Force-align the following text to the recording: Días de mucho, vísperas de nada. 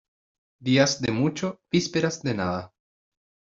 Días 0.67 0.99
de 0.99 1.11
mucho, 1.11 1.61
vísperas 1.71 2.23
de 2.23 2.33
nada. 2.33 2.73